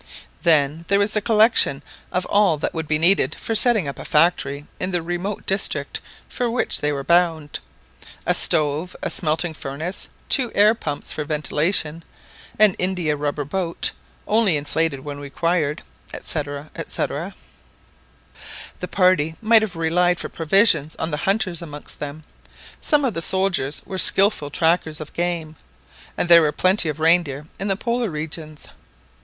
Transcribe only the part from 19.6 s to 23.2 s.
have relied for provisions on the hunters amongst them. Some of